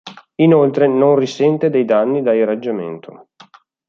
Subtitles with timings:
[0.37, 3.27] Inoltre non risente dei danni da irraggiamento.